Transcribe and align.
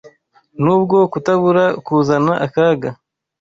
nubwo 0.63 0.97
kutabura 1.11 1.63
kuzana 1.85 2.33
akaga 2.45 2.89